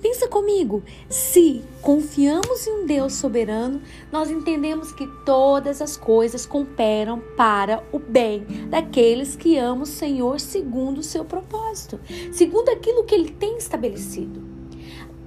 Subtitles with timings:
[0.00, 3.80] Pensa comigo, se confiamos em um Deus soberano,
[4.12, 10.40] nós entendemos que todas as coisas cooperam para o bem daqueles que amam o Senhor
[10.40, 12.00] segundo o seu propósito,
[12.32, 14.42] segundo aquilo que ele tem estabelecido.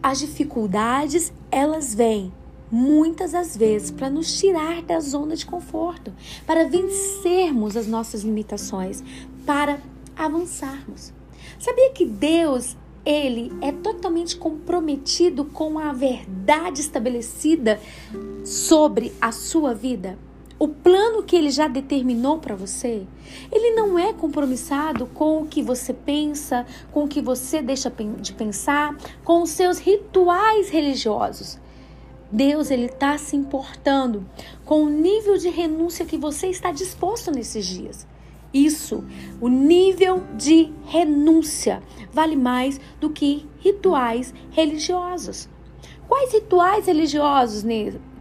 [0.02, 2.32] As dificuldades, elas vêm
[2.71, 6.14] muitas das vezes para nos tirar da zona de conforto,
[6.46, 9.04] para vencermos as nossas limitações,
[9.46, 9.80] para
[10.16, 11.12] avançarmos.
[11.57, 12.78] Sabia que Deus,
[13.10, 17.80] ele é totalmente comprometido com a verdade estabelecida
[18.45, 20.20] sobre a sua vida?
[20.59, 23.08] O plano que ele já determinou para você,
[23.52, 28.34] ele não é compromissado com o que você pensa, com o que você deixa de
[28.34, 31.57] pensar, com os seus rituais religiosos.
[32.32, 34.23] Deus ele está se importando
[34.63, 38.05] com o nível de renúncia que você está disposto nesses dias.
[38.53, 39.03] Isso,
[39.39, 45.48] o nível de renúncia vale mais do que rituais religiosos.
[46.07, 47.63] Quais rituais religiosos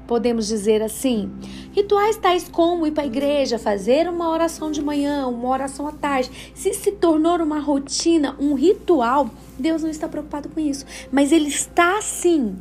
[0.06, 1.30] podemos dizer assim?
[1.72, 5.92] Rituais tais como ir para a igreja, fazer uma oração de manhã, uma oração à
[5.92, 6.52] tarde.
[6.54, 10.84] Se se tornou uma rotina, um ritual, Deus não está preocupado com isso.
[11.10, 12.56] Mas Ele está sim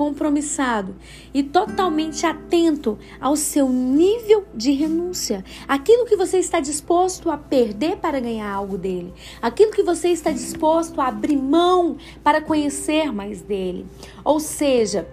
[0.00, 0.96] compromissado
[1.34, 5.44] e totalmente atento ao seu nível de renúncia.
[5.68, 9.12] Aquilo que você está disposto a perder para ganhar algo dele.
[9.42, 13.86] Aquilo que você está disposto a abrir mão para conhecer mais dele.
[14.24, 15.06] Ou seja,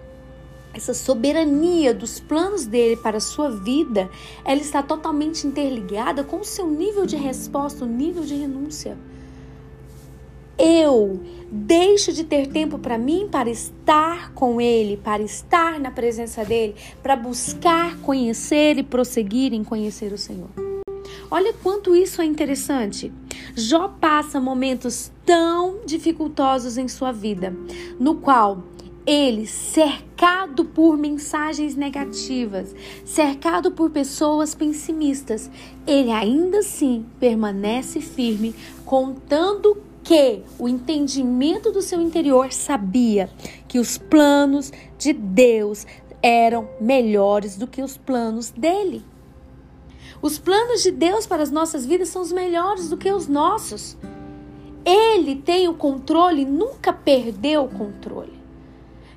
[0.72, 4.08] essa soberania dos planos dele para a sua vida,
[4.42, 8.96] ela está totalmente interligada com o seu nível de resposta, o nível de renúncia
[10.58, 11.20] eu
[11.50, 16.74] deixo de ter tempo para mim, para estar com Ele, para estar na presença dEle,
[17.02, 20.48] para buscar conhecer e prosseguir em conhecer o Senhor.
[21.30, 23.12] Olha quanto isso é interessante.
[23.54, 27.54] Jó passa momentos tão dificultosos em sua vida,
[27.98, 28.62] no qual
[29.06, 32.74] ele, cercado por mensagens negativas,
[33.06, 35.50] cercado por pessoas pessimistas,
[35.86, 38.54] ele ainda assim permanece firme,
[38.84, 43.28] contando que o entendimento do seu interior sabia
[43.68, 45.86] que os planos de Deus
[46.22, 49.04] eram melhores do que os planos dele.
[50.22, 53.98] Os planos de Deus para as nossas vidas são os melhores do que os nossos.
[54.82, 58.32] Ele tem o controle, nunca perdeu o controle.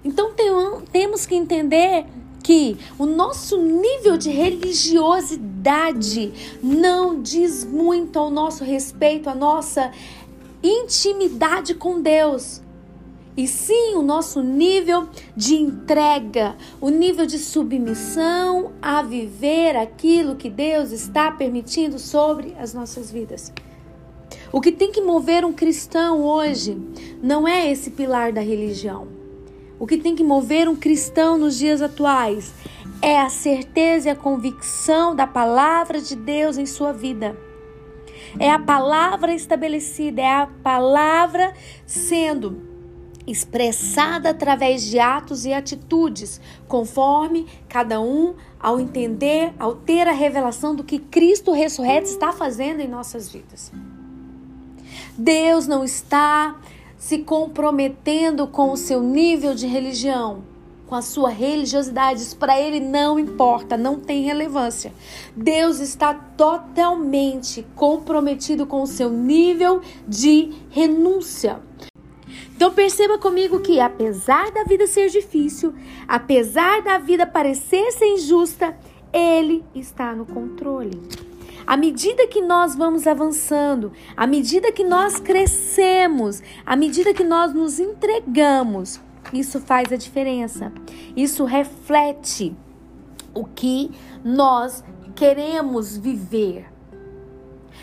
[0.03, 0.51] Então tem,
[0.91, 2.05] temos que entender
[2.41, 9.93] que o nosso nível de religiosidade não diz muito ao nosso respeito, a nossa
[10.63, 12.61] intimidade com Deus.
[13.35, 20.49] E sim o nosso nível de entrega, o nível de submissão a viver aquilo que
[20.49, 23.51] Deus está permitindo sobre as nossas vidas.
[24.51, 26.77] O que tem que mover um cristão hoje
[27.23, 29.07] não é esse pilar da religião.
[29.79, 32.53] O que tem que mover um cristão nos dias atuais
[33.01, 37.35] é a certeza e a convicção da palavra de Deus em sua vida.
[38.39, 41.53] É a palavra estabelecida, é a palavra
[41.85, 42.69] sendo
[43.27, 50.75] expressada através de atos e atitudes, conforme cada um ao entender, ao ter a revelação
[50.75, 53.71] do que Cristo ressurreto está fazendo em nossas vidas.
[55.17, 56.59] Deus não está
[56.97, 60.50] se comprometendo com o seu nível de religião
[60.91, 64.91] com a sua religiosidade, isso para ele não importa, não tem relevância.
[65.33, 71.61] Deus está totalmente comprometido com o seu nível de renúncia.
[72.53, 75.73] Então perceba comigo que apesar da vida ser difícil,
[76.05, 78.77] apesar da vida parecer ser injusta,
[79.13, 81.01] ele está no controle.
[81.65, 87.53] À medida que nós vamos avançando, à medida que nós crescemos, à medida que nós
[87.53, 88.99] nos entregamos,
[89.33, 90.71] isso faz a diferença.
[91.15, 92.55] Isso reflete
[93.33, 93.91] o que
[94.23, 94.83] nós
[95.15, 96.71] queremos viver.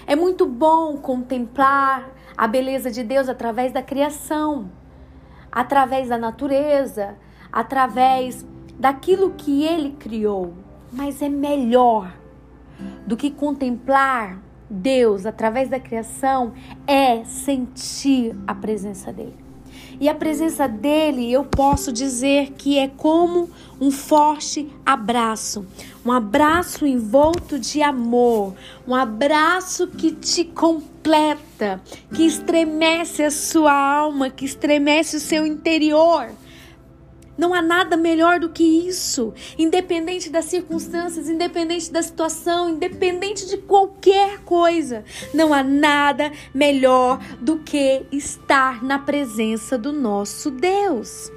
[0.06, 4.70] É muito bom contemplar a beleza de Deus através da criação,
[5.50, 7.16] através da natureza,
[7.52, 8.46] através
[8.78, 10.54] daquilo que ele criou.
[10.92, 12.14] Mas é melhor
[13.06, 14.40] do que contemplar
[14.70, 16.52] Deus através da criação
[16.86, 19.47] é sentir a presença dele.
[20.00, 23.50] E a presença dele, eu posso dizer que é como
[23.80, 25.66] um forte abraço,
[26.06, 28.54] um abraço envolto de amor,
[28.86, 31.82] um abraço que te completa,
[32.14, 36.28] que estremece a sua alma, que estremece o seu interior.
[37.38, 39.32] Não há nada melhor do que isso.
[39.56, 47.60] Independente das circunstâncias, independente da situação, independente de qualquer coisa, não há nada melhor do
[47.60, 51.30] que estar na presença do nosso Deus.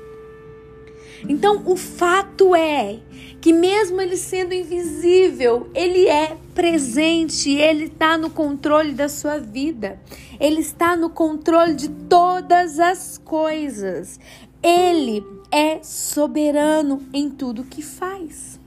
[1.29, 2.99] Então, o fato é
[3.39, 9.99] que, mesmo ele sendo invisível, ele é presente, ele está no controle da sua vida,
[10.39, 14.19] ele está no controle de todas as coisas.
[14.63, 18.60] Ele é soberano em tudo que faz.